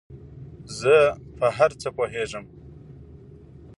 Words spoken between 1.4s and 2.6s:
هر څه پوهېږم